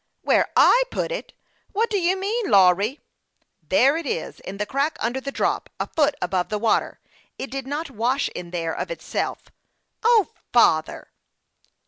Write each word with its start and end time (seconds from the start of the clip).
"Where 0.23 0.49
I 0.57 0.81
put 0.89 1.11
it? 1.11 1.31
What 1.73 1.91
do 1.91 1.99
you 1.99 2.17
mean, 2.17 2.49
Lawry?"" 2.49 3.01
There 3.69 3.97
it 3.97 4.07
is 4.07 4.39
in 4.39 4.57
the 4.57 4.65
crack 4.65 4.97
under 4.99 5.21
the 5.21 5.31
drop, 5.31 5.69
a 5.79 5.85
foot 5.95 6.15
above 6.23 6.49
the 6.49 6.57
water. 6.57 6.99
It 7.37 7.51
did 7.51 7.67
not 7.67 7.91
wash 7.91 8.27
in 8.29 8.49
there 8.49 8.73
of 8.73 8.89
itself. 8.89 9.49
O, 10.03 10.29
father 10.51 11.11